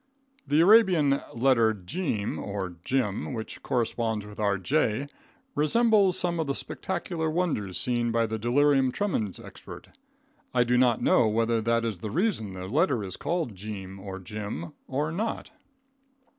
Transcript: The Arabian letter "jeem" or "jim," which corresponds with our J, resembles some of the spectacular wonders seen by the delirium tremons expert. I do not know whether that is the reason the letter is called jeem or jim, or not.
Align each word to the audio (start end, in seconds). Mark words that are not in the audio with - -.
The 0.47 0.61
Arabian 0.61 1.21
letter 1.31 1.75
"jeem" 1.75 2.39
or 2.39 2.77
"jim," 2.83 3.33
which 3.35 3.61
corresponds 3.61 4.25
with 4.25 4.39
our 4.39 4.57
J, 4.57 5.05
resembles 5.53 6.17
some 6.17 6.39
of 6.39 6.47
the 6.47 6.55
spectacular 6.55 7.29
wonders 7.29 7.77
seen 7.77 8.11
by 8.11 8.25
the 8.25 8.39
delirium 8.39 8.91
tremons 8.91 9.39
expert. 9.39 9.89
I 10.55 10.63
do 10.63 10.75
not 10.75 11.03
know 11.03 11.27
whether 11.27 11.61
that 11.61 11.85
is 11.85 11.99
the 11.99 12.09
reason 12.09 12.53
the 12.53 12.65
letter 12.65 13.03
is 13.03 13.15
called 13.15 13.53
jeem 13.53 13.99
or 13.99 14.17
jim, 14.17 14.73
or 14.87 15.11
not. 15.11 15.51